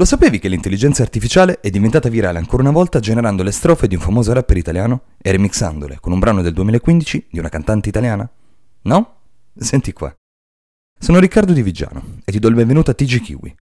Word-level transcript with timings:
Lo 0.00 0.06
sapevi 0.06 0.38
che 0.38 0.48
l'intelligenza 0.48 1.02
artificiale 1.02 1.60
è 1.60 1.68
diventata 1.68 2.08
virale 2.08 2.38
ancora 2.38 2.62
una 2.62 2.70
volta 2.70 3.00
generando 3.00 3.42
le 3.42 3.50
strofe 3.50 3.86
di 3.86 3.96
un 3.96 4.00
famoso 4.00 4.32
rapper 4.32 4.56
italiano 4.56 5.02
e 5.20 5.30
remixandole 5.30 5.98
con 6.00 6.12
un 6.12 6.18
brano 6.18 6.40
del 6.40 6.54
2015 6.54 7.26
di 7.30 7.38
una 7.38 7.50
cantante 7.50 7.90
italiana? 7.90 8.26
No? 8.84 9.16
Senti 9.54 9.92
qua. 9.92 10.10
Sono 10.98 11.18
Riccardo 11.18 11.52
Di 11.52 11.60
Vigiano 11.60 12.20
e 12.24 12.32
ti 12.32 12.38
do 12.38 12.48
il 12.48 12.54
benvenuto 12.54 12.90
a 12.90 12.94
TG 12.94 13.20
Kiwi, 13.20 13.54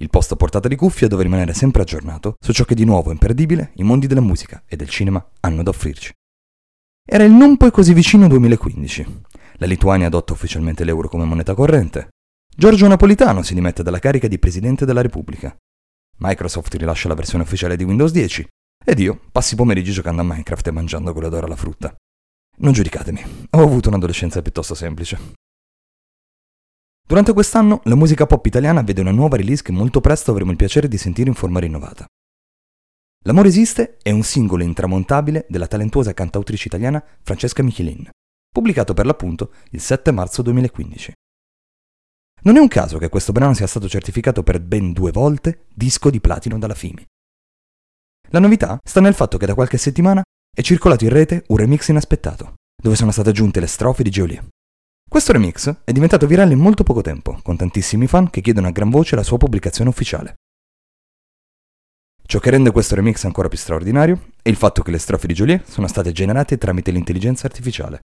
il 0.00 0.10
posto 0.10 0.34
a 0.34 0.36
portata 0.36 0.68
di 0.68 0.76
cuffia 0.76 1.08
dove 1.08 1.22
rimanere 1.22 1.54
sempre 1.54 1.80
aggiornato 1.80 2.36
su 2.40 2.52
ciò 2.52 2.64
che 2.64 2.74
di 2.74 2.84
nuovo 2.84 3.08
e 3.08 3.12
imperdibile 3.12 3.70
i 3.76 3.82
mondi 3.82 4.06
della 4.06 4.20
musica 4.20 4.64
e 4.66 4.76
del 4.76 4.90
cinema 4.90 5.26
hanno 5.40 5.62
da 5.62 5.70
offrirci. 5.70 6.12
Era 7.08 7.24
il 7.24 7.32
non 7.32 7.56
poi 7.56 7.70
così 7.70 7.94
vicino 7.94 8.28
2015. 8.28 9.22
La 9.54 9.66
Lituania 9.66 10.08
adotta 10.08 10.34
ufficialmente 10.34 10.84
l'euro 10.84 11.08
come 11.08 11.24
moneta 11.24 11.54
corrente. 11.54 12.08
Giorgio 12.54 12.86
Napolitano 12.86 13.40
si 13.40 13.54
dimette 13.54 13.82
dalla 13.82 13.98
carica 13.98 14.28
di 14.28 14.38
Presidente 14.38 14.84
della 14.84 15.00
Repubblica. 15.00 15.56
Microsoft 16.18 16.74
rilascia 16.74 17.08
la 17.08 17.14
versione 17.14 17.44
ufficiale 17.44 17.76
di 17.76 17.84
Windows 17.84 18.12
10 18.12 18.46
ed 18.84 18.98
io 18.98 19.20
passi 19.32 19.54
i 19.54 19.56
pomeriggi 19.56 19.92
giocando 19.92 20.22
a 20.22 20.24
Minecraft 20.24 20.66
e 20.68 20.70
mangiando 20.70 21.12
quello 21.12 21.28
d'oro 21.28 21.46
alla 21.46 21.56
frutta. 21.56 21.94
Non 22.58 22.72
giudicatemi, 22.72 23.48
ho 23.50 23.62
avuto 23.62 23.88
un'adolescenza 23.88 24.40
piuttosto 24.40 24.74
semplice. 24.74 25.34
Durante 27.06 27.32
quest'anno 27.32 27.80
la 27.84 27.94
musica 27.94 28.26
pop 28.26 28.44
italiana 28.46 28.82
vede 28.82 29.00
una 29.00 29.10
nuova 29.10 29.36
release 29.36 29.62
che 29.62 29.72
molto 29.72 30.00
presto 30.00 30.30
avremo 30.30 30.50
il 30.50 30.56
piacere 30.56 30.88
di 30.88 30.96
sentire 30.96 31.28
in 31.28 31.34
forma 31.34 31.60
rinnovata. 31.60 32.06
L'amore 33.24 33.48
esiste 33.48 33.96
è 34.02 34.10
un 34.10 34.22
singolo 34.22 34.62
intramontabile 34.62 35.46
della 35.48 35.66
talentuosa 35.66 36.14
cantautrice 36.14 36.68
italiana 36.68 37.04
Francesca 37.22 37.62
Michelin, 37.62 38.08
pubblicato 38.52 38.94
per 38.94 39.04
l'appunto 39.04 39.52
il 39.70 39.80
7 39.80 40.12
marzo 40.12 40.42
2015. 40.42 41.12
Non 42.46 42.54
è 42.54 42.60
un 42.60 42.68
caso 42.68 42.98
che 42.98 43.08
questo 43.08 43.32
brano 43.32 43.54
sia 43.54 43.66
stato 43.66 43.88
certificato 43.88 44.44
per 44.44 44.60
ben 44.60 44.92
due 44.92 45.10
volte 45.10 45.64
disco 45.74 46.10
di 46.10 46.20
platino 46.20 46.60
dalla 46.60 46.76
FIMI. 46.76 47.04
La 48.28 48.38
novità 48.38 48.78
sta 48.84 49.00
nel 49.00 49.14
fatto 49.14 49.36
che 49.36 49.46
da 49.46 49.54
qualche 49.54 49.78
settimana 49.78 50.22
è 50.56 50.60
circolato 50.60 51.02
in 51.02 51.10
rete 51.10 51.42
un 51.48 51.56
remix 51.56 51.88
inaspettato, 51.88 52.54
dove 52.80 52.94
sono 52.94 53.10
state 53.10 53.30
aggiunte 53.30 53.58
le 53.58 53.66
strofe 53.66 54.04
di 54.04 54.10
Geolier. 54.10 54.46
Questo 55.08 55.32
remix 55.32 55.82
è 55.82 55.90
diventato 55.90 56.28
virale 56.28 56.52
in 56.52 56.60
molto 56.60 56.84
poco 56.84 57.00
tempo, 57.00 57.36
con 57.42 57.56
tantissimi 57.56 58.06
fan 58.06 58.30
che 58.30 58.40
chiedono 58.40 58.68
a 58.68 58.72
gran 58.72 58.90
voce 58.90 59.16
la 59.16 59.24
sua 59.24 59.38
pubblicazione 59.38 59.90
ufficiale. 59.90 60.34
Ciò 62.24 62.38
che 62.38 62.50
rende 62.50 62.70
questo 62.70 62.94
remix 62.94 63.24
ancora 63.24 63.48
più 63.48 63.58
straordinario 63.58 64.28
è 64.40 64.48
il 64.48 64.56
fatto 64.56 64.82
che 64.82 64.92
le 64.92 64.98
strofe 64.98 65.26
di 65.26 65.34
Joliet 65.34 65.68
sono 65.68 65.88
state 65.88 66.12
generate 66.12 66.58
tramite 66.58 66.92
l'intelligenza 66.92 67.48
artificiale. 67.48 68.02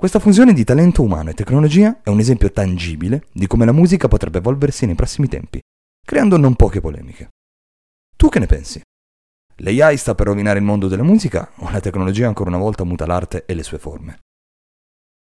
Questa 0.00 0.18
fusione 0.18 0.54
di 0.54 0.64
talento 0.64 1.02
umano 1.02 1.28
e 1.28 1.34
tecnologia 1.34 2.00
è 2.02 2.08
un 2.08 2.20
esempio 2.20 2.50
tangibile 2.50 3.26
di 3.34 3.46
come 3.46 3.66
la 3.66 3.72
musica 3.72 4.08
potrebbe 4.08 4.38
evolversi 4.38 4.86
nei 4.86 4.94
prossimi 4.94 5.28
tempi, 5.28 5.60
creando 6.02 6.38
non 6.38 6.54
poche 6.54 6.80
polemiche. 6.80 7.28
Tu 8.16 8.30
che 8.30 8.38
ne 8.38 8.46
pensi? 8.46 8.80
L'AI 9.56 9.98
sta 9.98 10.14
per 10.14 10.28
rovinare 10.28 10.58
il 10.58 10.64
mondo 10.64 10.88
della 10.88 11.02
musica 11.02 11.50
o 11.56 11.70
la 11.70 11.80
tecnologia 11.80 12.26
ancora 12.26 12.48
una 12.48 12.58
volta 12.58 12.82
muta 12.82 13.04
l'arte 13.04 13.44
e 13.44 13.52
le 13.52 13.62
sue 13.62 13.76
forme? 13.76 14.20